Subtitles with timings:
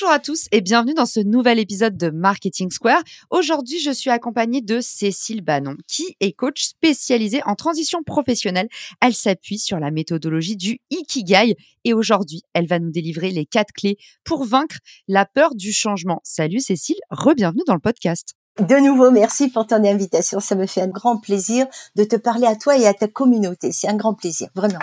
[0.00, 3.02] Bonjour à tous et bienvenue dans ce nouvel épisode de Marketing Square.
[3.28, 8.68] Aujourd'hui, je suis accompagnée de Cécile Bannon, qui est coach spécialisée en transition professionnelle.
[9.02, 11.54] Elle s'appuie sur la méthodologie du Ikigai
[11.84, 14.76] et aujourd'hui, elle va nous délivrer les quatre clés pour vaincre
[15.06, 16.22] la peur du changement.
[16.24, 18.32] Salut Cécile, re-bienvenue dans le podcast.
[18.58, 20.40] De nouveau, merci pour ton invitation.
[20.40, 23.70] Ça me fait un grand plaisir de te parler à toi et à ta communauté.
[23.70, 24.78] C'est un grand plaisir, vraiment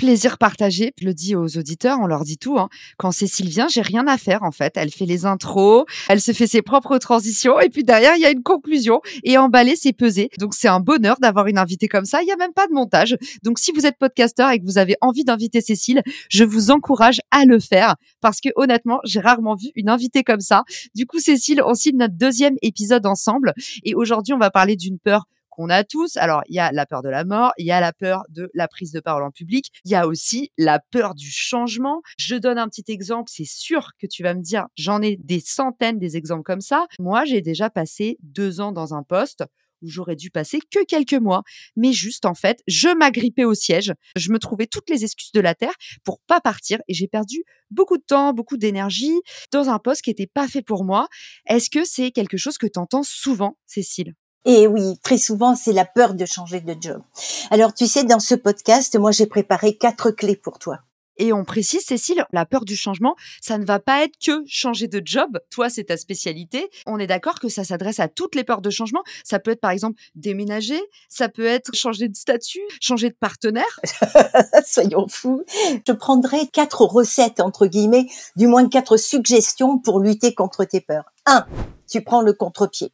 [0.00, 0.94] plaisir partagé.
[0.98, 2.58] Je le dis aux auditeurs, on leur dit tout.
[2.58, 2.70] Hein.
[2.96, 4.72] Quand Cécile vient, j'ai rien à faire en fait.
[4.78, 8.24] Elle fait les intros, elle se fait ses propres transitions et puis derrière il y
[8.24, 10.30] a une conclusion et emballer c'est peser.
[10.38, 12.22] Donc c'est un bonheur d'avoir une invitée comme ça.
[12.22, 13.18] Il y a même pas de montage.
[13.42, 17.20] Donc si vous êtes podcasteur et que vous avez envie d'inviter Cécile, je vous encourage
[17.30, 20.62] à le faire parce que honnêtement j'ai rarement vu une invitée comme ça.
[20.94, 23.52] Du coup Cécile, on signe notre deuxième épisode ensemble
[23.84, 25.26] et aujourd'hui on va parler d'une peur
[25.60, 26.16] qu'on a tous.
[26.16, 28.50] Alors, il y a la peur de la mort, il y a la peur de
[28.54, 32.00] la prise de parole en public, il y a aussi la peur du changement.
[32.18, 35.40] Je donne un petit exemple, c'est sûr que tu vas me dire, j'en ai des
[35.40, 36.86] centaines des exemples comme ça.
[36.98, 39.44] Moi, j'ai déjà passé deux ans dans un poste
[39.82, 41.42] où j'aurais dû passer que quelques mois.
[41.76, 43.92] Mais juste, en fait, je m'agrippais au siège.
[44.16, 45.74] Je me trouvais toutes les excuses de la terre
[46.04, 49.20] pour pas partir et j'ai perdu beaucoup de temps, beaucoup d'énergie
[49.52, 51.08] dans un poste qui n'était pas fait pour moi.
[51.46, 54.14] Est-ce que c'est quelque chose que tu entends souvent, Cécile?
[54.44, 57.02] Et oui, très souvent, c'est la peur de changer de job.
[57.50, 60.78] Alors, tu sais, dans ce podcast, moi, j'ai préparé quatre clés pour toi.
[61.20, 64.88] Et on précise, Cécile, la peur du changement, ça ne va pas être que changer
[64.88, 65.38] de job.
[65.50, 66.70] Toi, c'est ta spécialité.
[66.86, 69.02] On est d'accord que ça s'adresse à toutes les peurs de changement.
[69.22, 70.80] Ça peut être, par exemple, déménager.
[71.10, 73.80] Ça peut être changer de statut, changer de partenaire.
[74.66, 75.44] Soyons fous.
[75.86, 81.12] Je prendrai quatre recettes, entre guillemets, du moins quatre suggestions pour lutter contre tes peurs.
[81.26, 81.44] Un,
[81.86, 82.92] tu prends le contre-pied.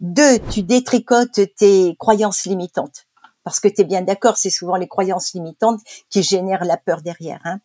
[0.00, 3.06] Deux, tu détricotes tes croyances limitantes.
[3.44, 7.00] Parce que tu es bien d'accord, c'est souvent les croyances limitantes qui génèrent la peur
[7.00, 7.40] derrière.
[7.44, 7.60] Hein.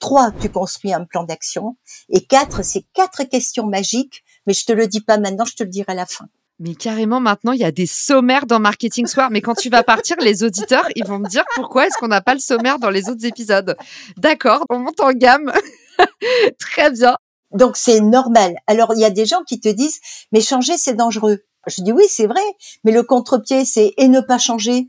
[0.00, 1.76] Trois, tu construis un plan d'action.
[2.08, 5.62] Et quatre, c'est quatre questions magiques, mais je te le dis pas maintenant, je te
[5.62, 6.26] le dirai à la fin.
[6.58, 9.30] Mais carrément, maintenant, il y a des sommaires dans Marketing Soir.
[9.30, 12.20] Mais quand tu vas partir, les auditeurs, ils vont me dire pourquoi est-ce qu'on n'a
[12.20, 13.76] pas le sommaire dans les autres épisodes.
[14.16, 15.52] D'accord, on monte en gamme.
[16.58, 17.16] Très bien.
[17.52, 18.56] Donc c'est normal.
[18.66, 20.00] Alors il y a des gens qui te disent
[20.32, 21.44] mais changer c'est dangereux.
[21.68, 22.40] Je dis oui, c'est vrai,
[22.84, 24.88] mais le contre-pied, c'est et ne pas changer.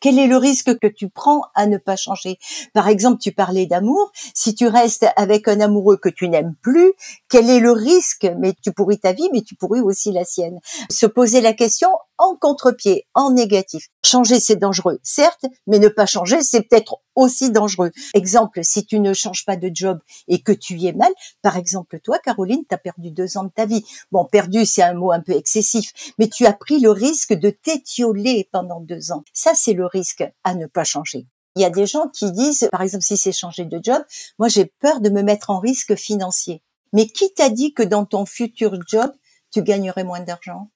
[0.00, 2.38] Quel est le risque que tu prends à ne pas changer?
[2.72, 4.12] Par exemple, tu parlais d'amour.
[4.32, 6.92] Si tu restes avec un amoureux que tu n'aimes plus,
[7.28, 8.30] quel est le risque?
[8.38, 10.60] Mais tu pourris ta vie, mais tu pourris aussi la sienne.
[10.88, 13.88] Se poser la question en contre-pied, en négatif.
[14.04, 17.90] Changer, c'est dangereux, certes, mais ne pas changer, c'est peut-être aussi dangereux.
[18.14, 19.98] Exemple, si tu ne changes pas de job
[20.28, 21.12] et que tu y es mal,
[21.42, 23.84] par exemple, toi, Caroline, tu as perdu deux ans de ta vie.
[24.12, 27.50] Bon, perdu, c'est un mot un peu excessif, mais tu as pris le risque de
[27.50, 29.24] t'étioler pendant deux ans.
[29.32, 31.26] Ça, c'est le risque à ne pas changer.
[31.56, 34.02] Il y a des gens qui disent, par exemple, si c'est changer de job,
[34.38, 36.62] moi, j'ai peur de me mettre en risque financier.
[36.92, 39.10] Mais qui t'a dit que dans ton futur job,
[39.50, 40.70] tu gagnerais moins d'argent?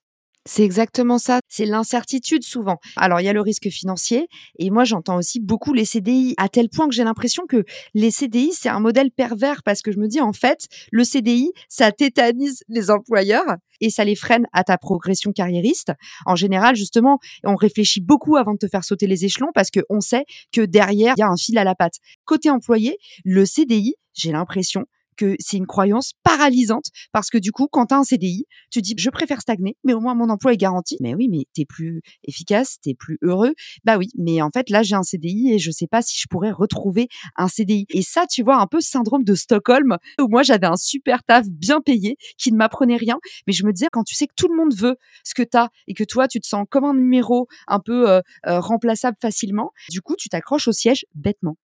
[0.45, 1.39] C'est exactement ça.
[1.47, 2.77] C'est l'incertitude souvent.
[2.97, 4.27] Alors, il y a le risque financier
[4.59, 8.11] et moi, j'entends aussi beaucoup les CDI à tel point que j'ai l'impression que les
[8.11, 11.91] CDI, c'est un modèle pervers parce que je me dis, en fait, le CDI, ça
[11.91, 15.93] tétanise les employeurs et ça les freine à ta progression carriériste.
[16.25, 20.01] En général, justement, on réfléchit beaucoup avant de te faire sauter les échelons parce qu'on
[20.01, 21.95] sait que derrière, il y a un fil à la patte.
[22.25, 27.67] Côté employé, le CDI, j'ai l'impression que c'est une croyance paralysante parce que du coup,
[27.71, 30.53] quand tu as un CDI, tu dis je préfère stagner, mais au moins mon emploi
[30.53, 30.97] est garanti.
[31.01, 33.53] Mais oui, mais t'es plus efficace, t'es plus heureux.
[33.83, 36.27] Bah oui, mais en fait là j'ai un CDI et je sais pas si je
[36.29, 37.85] pourrais retrouver un CDI.
[37.89, 41.47] Et ça, tu vois, un peu syndrome de Stockholm où moi j'avais un super taf
[41.47, 43.17] bien payé qui ne m'apprenait rien,
[43.47, 45.57] mais je me disais quand tu sais que tout le monde veut ce que tu
[45.57, 49.17] as et que toi tu te sens comme un numéro un peu euh, euh, remplaçable
[49.21, 51.57] facilement, du coup tu t'accroches au siège bêtement.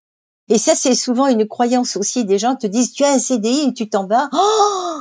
[0.49, 2.25] Et ça, c'est souvent une croyance aussi.
[2.25, 4.29] Des gens te disent, tu as un CDI et tu t'en vas.
[4.33, 4.99] Oh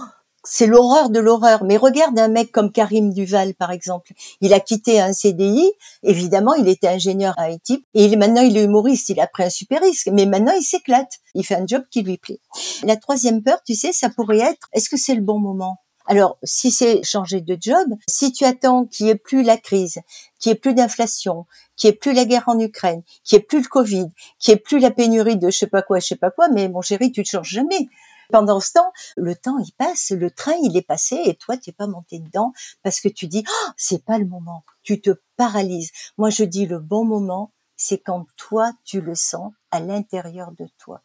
[0.50, 1.64] c'est l'horreur de l'horreur.
[1.64, 4.12] Mais regarde un mec comme Karim Duval, par exemple.
[4.40, 5.70] Il a quitté un CDI.
[6.02, 7.84] Évidemment, il était ingénieur à IT.
[7.94, 9.10] Et maintenant, il est humoriste.
[9.10, 10.08] Il a pris un super risque.
[10.12, 11.12] Mais maintenant, il s'éclate.
[11.34, 12.40] Il fait un job qui lui plaît.
[12.84, 15.76] La troisième peur, tu sais, ça pourrait être, est-ce que c'est le bon moment?
[16.10, 19.99] Alors, si c'est changer de job, si tu attends qu'il n'y ait plus la crise,
[20.38, 21.44] qu'il n'y ait plus d'inflation,
[21.76, 24.08] qu'il n'y ait plus la guerre en Ukraine, qu'il n'y ait plus le Covid,
[24.38, 26.49] qu'il n'y ait plus la pénurie de je sais pas quoi, je sais pas quoi,
[26.49, 27.88] mais mon chéri, tu ne changes jamais.
[28.31, 31.69] Pendant ce temps, le temps il passe, le train il est passé et toi tu
[31.69, 32.52] n'es pas monté dedans
[32.82, 34.64] parce que tu dis oh, c'est pas le moment.
[34.82, 35.90] Tu te paralyses.
[36.16, 40.66] Moi je dis le bon moment, c'est quand toi tu le sens à l'intérieur de
[40.78, 41.02] toi.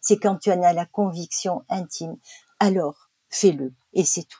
[0.00, 2.16] C'est quand tu en as la conviction intime.
[2.60, 3.03] Alors
[3.34, 4.38] fais-le et c'est tout.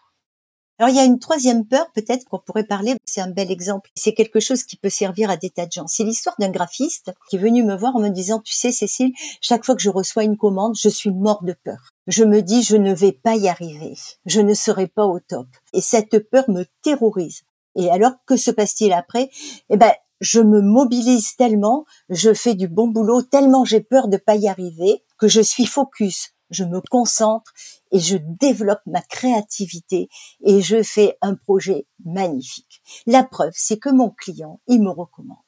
[0.78, 3.90] Alors il y a une troisième peur peut-être qu'on pourrait parler, c'est un bel exemple,
[3.94, 5.86] c'est quelque chose qui peut servir à des tas de gens.
[5.86, 9.12] C'est l'histoire d'un graphiste qui est venu me voir en me disant, tu sais Cécile,
[9.40, 11.90] chaque fois que je reçois une commande, je suis mort de peur.
[12.08, 13.94] Je me dis, je ne vais pas y arriver,
[14.26, 15.46] je ne serai pas au top.
[15.72, 17.42] Et cette peur me terrorise.
[17.76, 19.30] Et alors, que se passe-t-il après?
[19.70, 24.16] Eh ben, je me mobilise tellement, je fais du bon boulot, tellement j'ai peur de
[24.16, 27.52] pas y arriver, que je suis focus je me concentre
[27.92, 30.08] et je développe ma créativité
[30.42, 32.82] et je fais un projet magnifique.
[33.06, 35.38] La preuve, c'est que mon client, il me recommande.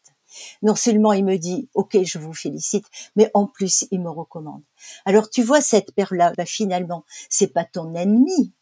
[0.62, 4.62] Non seulement il me dit, OK, je vous félicite, mais en plus, il me recommande.
[5.04, 8.52] Alors, tu vois, cette paire-là, bah, finalement, c'est pas ton ennemi,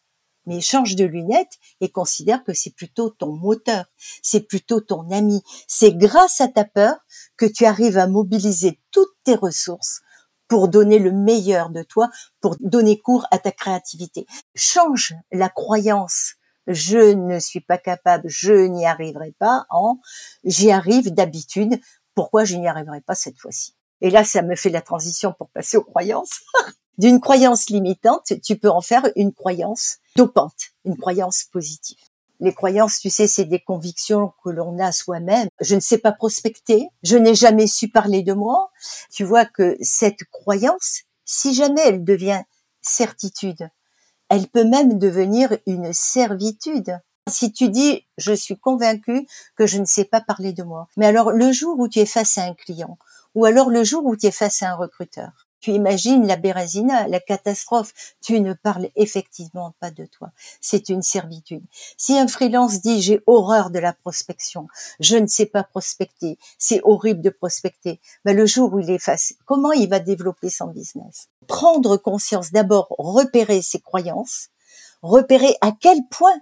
[0.46, 3.86] mais change de lunettes et considère que c'est plutôt ton moteur,
[4.22, 5.42] c'est plutôt ton ami.
[5.66, 6.96] C'est grâce à ta peur
[7.36, 10.02] que tu arrives à mobiliser toutes tes ressources
[10.48, 12.10] pour donner le meilleur de toi,
[12.40, 14.26] pour donner cours à ta créativité.
[14.54, 16.34] Change la croyance
[16.66, 19.98] je ne suis pas capable, je n'y arriverai pas en
[20.44, 21.78] j'y arrive d'habitude,
[22.14, 23.74] pourquoi je n'y arriverai pas cette fois-ci?
[24.00, 26.40] Et là, ça me fait la transition pour passer aux croyances.
[26.98, 31.98] D'une croyance limitante, tu peux en faire une croyance dopante, une croyance positive.
[32.44, 35.48] Les croyances, tu sais, c'est des convictions que l'on a soi-même.
[35.62, 38.70] Je ne sais pas prospecter, je n'ai jamais su parler de moi.
[39.10, 42.42] Tu vois que cette croyance, si jamais elle devient
[42.82, 43.70] certitude,
[44.28, 47.00] elle peut même devenir une servitude.
[47.30, 49.26] Si tu dis je suis convaincu
[49.56, 52.04] que je ne sais pas parler de moi, mais alors le jour où tu es
[52.04, 52.98] face à un client,
[53.34, 57.08] ou alors le jour où tu es face à un recruteur, tu imagines la bérésina,
[57.08, 57.94] la catastrophe.
[58.20, 60.28] Tu ne parles effectivement pas de toi.
[60.60, 61.64] C'est une servitude.
[61.96, 64.66] Si un freelance dit j'ai horreur de la prospection,
[65.00, 68.98] je ne sais pas prospecter, c'est horrible de prospecter, ben le jour où il est
[68.98, 71.28] face, comment il va développer son business?
[71.46, 74.50] Prendre conscience, d'abord repérer ses croyances,
[75.00, 76.38] repérer à quel point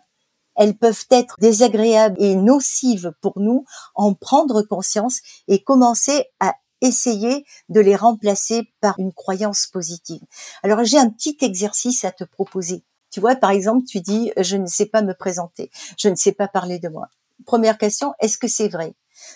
[0.57, 3.65] elles peuvent être désagréables et nocives pour nous,
[3.95, 10.21] en prendre conscience et commencer à essayer de les remplacer par une croyance positive.
[10.63, 12.85] Alors j'ai un petit exercice à te proposer.
[13.11, 16.33] Tu vois, par exemple, tu dis je ne sais pas me présenter, je ne sais
[16.33, 17.09] pas parler de moi.
[17.47, 18.95] Première question, est-ce que c'est vrai?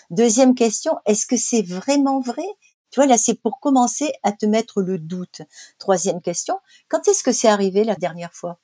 [0.09, 2.45] Deuxième question, est-ce que c'est vraiment vrai?
[2.89, 5.41] Tu vois, là, c'est pour commencer à te mettre le doute.
[5.77, 8.59] Troisième question, quand est-ce que c'est arrivé la dernière fois?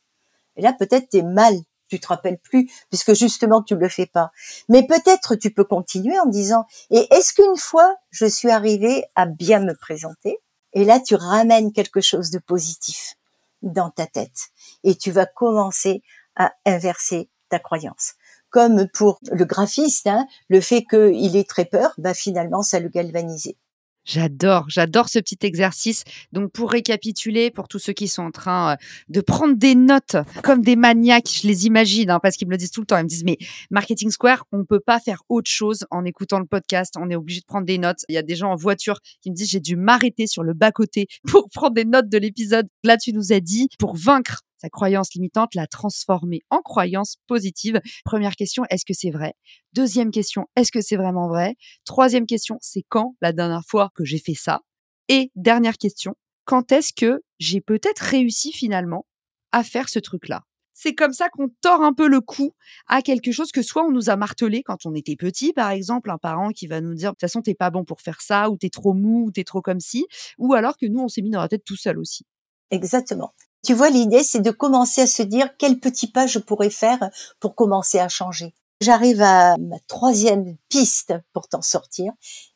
[0.55, 1.55] Et là, peut-être tu es mal
[1.87, 4.31] tu te rappelles plus, puisque justement tu le fais pas.
[4.69, 9.25] Mais peut-être tu peux continuer en disant, et est-ce qu'une fois je suis arrivée à
[9.25, 10.39] bien me présenter?
[10.73, 13.15] Et là, tu ramènes quelque chose de positif
[13.61, 14.49] dans ta tête
[14.83, 16.01] et tu vas commencer
[16.35, 18.13] à inverser ta croyance.
[18.49, 22.89] Comme pour le graphiste, hein, le fait qu'il ait très peur, bah finalement, ça le
[22.89, 23.57] galvanisait.
[24.05, 26.03] J'adore, j'adore ce petit exercice.
[26.33, 28.75] Donc pour récapituler, pour tous ceux qui sont en train euh,
[29.07, 32.57] de prendre des notes comme des maniaques, je les imagine, hein, parce qu'ils me le
[32.57, 32.97] disent tout le temps.
[32.97, 33.37] Ils me disent mais
[33.71, 36.95] Marketing Square, on peut pas faire autre chose en écoutant le podcast.
[36.99, 37.99] On est obligé de prendre des notes.
[38.09, 40.53] Il y a des gens en voiture qui me disent j'ai dû m'arrêter sur le
[40.53, 42.67] bas côté pour prendre des notes de l'épisode.
[42.83, 47.81] Là tu nous as dit pour vaincre sa croyance limitante, la transformer en croyance positive.
[48.05, 49.33] Première question, est-ce que c'est vrai?
[49.73, 51.55] Deuxième question, est-ce que c'est vraiment vrai?
[51.83, 54.61] Troisième question, c'est quand la dernière fois que j'ai fait ça?
[55.09, 56.15] Et dernière question,
[56.45, 59.05] quand est-ce que j'ai peut-être réussi finalement
[59.51, 60.43] à faire ce truc-là?
[60.73, 62.53] C'est comme ça qu'on tord un peu le cou
[62.87, 66.09] à quelque chose que soit on nous a martelé quand on était petit, par exemple,
[66.09, 68.49] un parent qui va nous dire de toute façon t'es pas bon pour faire ça,
[68.49, 71.21] ou t'es trop mou, ou t'es trop comme si, ou alors que nous on s'est
[71.21, 72.25] mis dans la tête tout seul aussi.
[72.71, 73.33] Exactement.
[73.63, 77.09] Tu vois, l'idée, c'est de commencer à se dire quel petit pas je pourrais faire
[77.39, 78.53] pour commencer à changer.
[78.81, 82.11] J'arrive à ma troisième piste pour t'en sortir.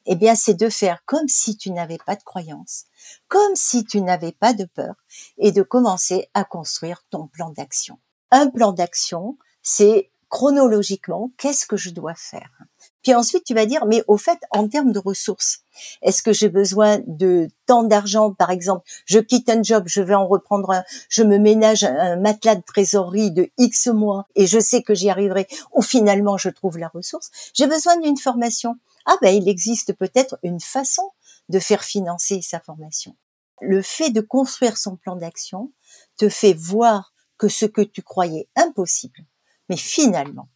[0.05, 2.83] Eh bien, c'est de faire comme si tu n'avais pas de croyance,
[3.29, 4.95] comme si tu n'avais pas de peur
[5.37, 7.99] et de commencer à construire ton plan d'action.
[8.31, 12.51] Un plan d'action, c'est chronologiquement, qu'est-ce que je dois faire?
[13.07, 15.59] Puis ensuite, tu vas dire, mais au fait, en termes de ressources,
[16.01, 20.13] est-ce que j'ai besoin de tant d'argent, par exemple, je quitte un job, je vais
[20.13, 24.59] en reprendre un, je me ménage un matelas de trésorerie de X mois et je
[24.59, 27.31] sais que j'y arriverai, ou finalement je trouve la ressource.
[27.53, 28.75] J'ai besoin d'une formation.
[29.05, 31.09] Ah ben, il existe peut-être une façon
[31.47, 33.15] de faire financer sa formation.
[33.61, 35.71] Le fait de construire son plan d'action
[36.17, 39.23] te fait voir que ce que tu croyais impossible,
[39.69, 40.49] mais finalement,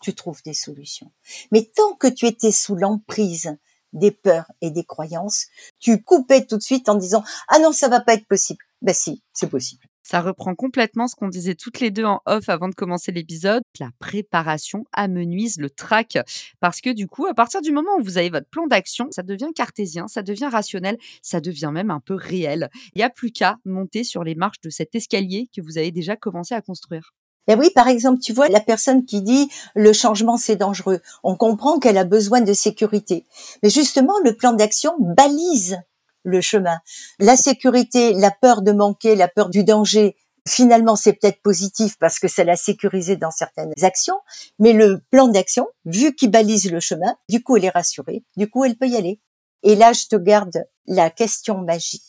[0.00, 1.12] tu trouves des solutions.
[1.52, 3.56] Mais tant que tu étais sous l'emprise
[3.92, 5.46] des peurs et des croyances,
[5.78, 8.64] tu coupais tout de suite en disant ah non ça va pas être possible.
[8.82, 9.88] Ben si, c'est possible.
[10.10, 13.62] Ça reprend complètement ce qu'on disait toutes les deux en off avant de commencer l'épisode.
[13.78, 16.16] La préparation amenuise le track.
[16.60, 19.22] Parce que du coup, à partir du moment où vous avez votre plan d'action, ça
[19.22, 22.70] devient cartésien, ça devient rationnel, ça devient même un peu réel.
[22.94, 25.90] Il n'y a plus qu'à monter sur les marches de cet escalier que vous avez
[25.90, 27.12] déjà commencé à construire.
[27.48, 31.34] Et oui, par exemple, tu vois, la personne qui dit le changement c'est dangereux, on
[31.34, 33.26] comprend qu'elle a besoin de sécurité.
[33.62, 35.78] Mais justement, le plan d'action balise
[36.24, 36.78] le chemin.
[37.18, 42.18] La sécurité, la peur de manquer, la peur du danger, finalement, c'est peut-être positif parce
[42.18, 44.18] que ça l'a sécurisé dans certaines actions,
[44.58, 48.48] mais le plan d'action, vu qu'il balise le chemin, du coup, elle est rassurée, du
[48.48, 49.20] coup, elle peut y aller.
[49.62, 52.02] Et là, je te garde la question magique.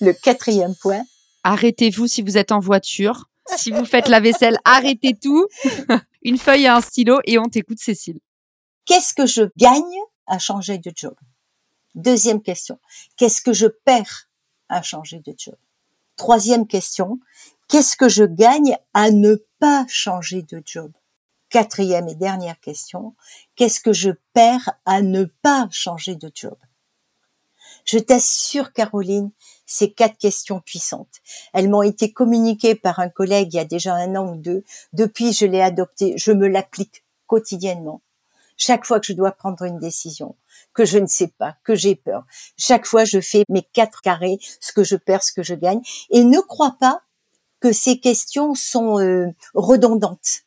[0.00, 1.02] Le quatrième point.
[1.44, 3.29] Arrêtez-vous si vous êtes en voiture.
[3.56, 5.46] Si vous faites la vaisselle, arrêtez tout.
[6.22, 8.20] Une feuille et un stylo et on t'écoute, Cécile.
[8.84, 11.14] Qu'est-ce que je gagne à changer de job?
[11.94, 12.78] Deuxième question,
[13.16, 14.28] qu'est-ce que je perds
[14.68, 15.56] à changer de job?
[16.16, 17.18] Troisième question,
[17.68, 20.92] qu'est-ce que je gagne à ne pas changer de job?
[21.48, 23.16] Quatrième et dernière question,
[23.56, 26.56] qu'est-ce que je perds à ne pas changer de job?
[27.84, 29.30] Je t'assure, Caroline,
[29.70, 31.20] ces quatre questions puissantes.
[31.52, 34.64] Elles m'ont été communiquées par un collègue il y a déjà un an ou deux.
[34.92, 38.02] Depuis, je l'ai adoptée, je me l'applique quotidiennement.
[38.56, 40.36] Chaque fois que je dois prendre une décision,
[40.74, 42.24] que je ne sais pas, que j'ai peur.
[42.58, 45.80] Chaque fois, je fais mes quatre carrés, ce que je perds, ce que je gagne.
[46.10, 47.02] Et ne crois pas
[47.60, 50.42] que ces questions sont euh, redondantes.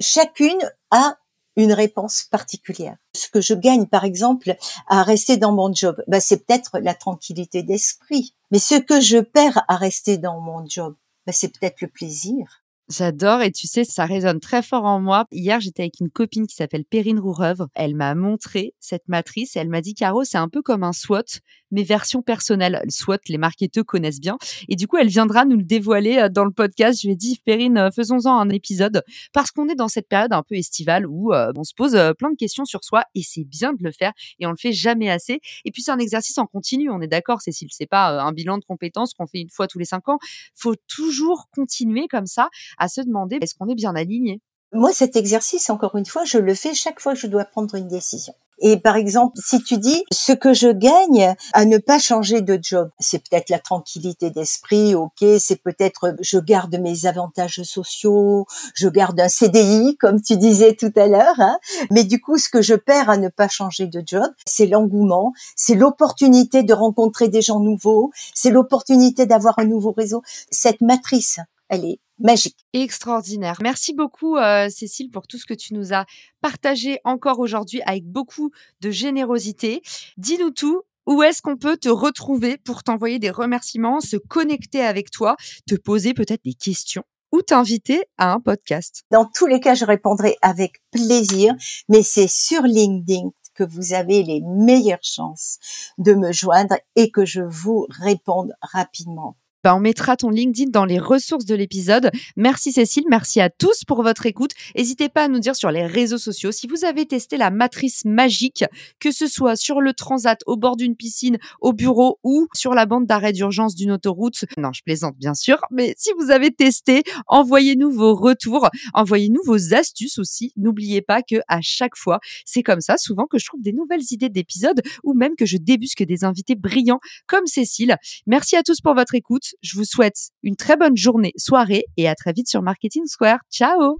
[0.00, 0.58] Chacune
[0.90, 1.16] a
[1.56, 2.96] une réponse particulière.
[3.14, 4.56] Ce que je gagne, par exemple,
[4.88, 8.34] à rester dans mon job, bah, c'est peut-être la tranquillité d'esprit.
[8.50, 10.94] Mais ce que je perds à rester dans mon job,
[11.26, 12.64] bah, c'est peut-être le plaisir.
[12.90, 15.24] J'adore et tu sais, ça résonne très fort en moi.
[15.32, 17.68] Hier, j'étais avec une copine qui s'appelle Perrine Roureuvre.
[17.74, 20.92] Elle m'a montré cette matrice et elle m'a dit, Caro, c'est un peu comme un
[20.92, 21.40] SWOT,
[21.74, 22.80] mais version personnelle.
[22.84, 24.38] Le SWOT, les marketeurs connaissent bien.
[24.68, 27.00] Et du coup, elle viendra nous le dévoiler euh, dans le podcast.
[27.02, 29.02] Je lui ai dit, Perrine, euh, faisons-en un épisode
[29.32, 32.30] parce qu'on est dans cette période un peu estivale où euh, on se pose plein
[32.30, 35.10] de questions sur soi et c'est bien de le faire et on le fait jamais
[35.10, 35.40] assez.
[35.64, 36.90] Et puis, c'est un exercice en continu.
[36.90, 37.68] On est d'accord, Cécile.
[37.72, 40.18] C'est pas un bilan de compétences qu'on fait une fois tous les cinq ans.
[40.54, 44.40] Faut toujours continuer comme ça à se demander est-ce qu'on est bien aligné?
[44.72, 47.74] Moi, cet exercice, encore une fois, je le fais chaque fois que je dois prendre
[47.74, 48.34] une décision.
[48.60, 52.58] Et par exemple, si tu dis ce que je gagne à ne pas changer de
[52.60, 58.88] job, c'est peut-être la tranquillité d'esprit, ok, c'est peut-être je garde mes avantages sociaux, je
[58.88, 61.58] garde un CDI comme tu disais tout à l'heure, hein.
[61.90, 65.32] mais du coup, ce que je perds à ne pas changer de job, c'est l'engouement,
[65.56, 70.22] c'est l'opportunité de rencontrer des gens nouveaux, c'est l'opportunité d'avoir un nouveau réseau.
[70.50, 72.66] Cette matrice, elle est magique.
[72.72, 73.58] Extraordinaire.
[73.62, 76.06] Merci beaucoup, euh, Cécile, pour tout ce que tu nous as
[76.40, 79.82] partagé encore aujourd'hui avec beaucoup de générosité.
[80.16, 80.82] Dis-nous tout.
[81.06, 85.36] Où est-ce qu'on peut te retrouver pour t'envoyer des remerciements, se connecter avec toi,
[85.68, 89.02] te poser peut-être des questions ou t'inviter à un podcast?
[89.10, 91.54] Dans tous les cas, je répondrai avec plaisir,
[91.90, 95.58] mais c'est sur LinkedIn que vous avez les meilleures chances
[95.98, 99.36] de me joindre et que je vous réponde rapidement.
[99.64, 102.10] Bah, on mettra ton LinkedIn dans les ressources de l'épisode.
[102.36, 104.50] Merci Cécile, merci à tous pour votre écoute.
[104.76, 108.04] N'hésitez pas à nous dire sur les réseaux sociaux si vous avez testé la matrice
[108.04, 108.66] magique,
[109.00, 112.84] que ce soit sur le transat, au bord d'une piscine, au bureau ou sur la
[112.84, 114.44] bande d'arrêt d'urgence d'une autoroute.
[114.58, 119.72] Non, je plaisante bien sûr, mais si vous avez testé, envoyez-nous vos retours, envoyez-nous vos
[119.72, 120.52] astuces aussi.
[120.58, 124.04] N'oubliez pas que à chaque fois, c'est comme ça souvent que je trouve des nouvelles
[124.10, 127.96] idées d'épisodes ou même que je débusque des invités brillants comme Cécile.
[128.26, 129.53] Merci à tous pour votre écoute.
[129.62, 133.38] Je vous souhaite une très bonne journée, soirée et à très vite sur Marketing Square.
[133.50, 133.98] Ciao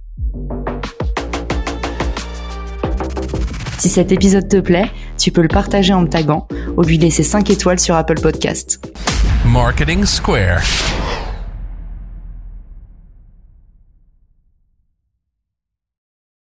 [3.77, 6.47] Si cet épisode te plaît, tu peux le partager en me taguant
[6.77, 8.85] ou lui laisser 5 étoiles sur Apple Podcast.
[9.45, 10.61] Marketing Square.